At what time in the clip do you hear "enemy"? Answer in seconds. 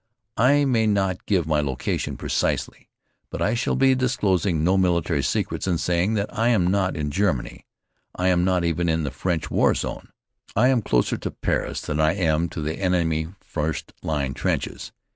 12.79-13.27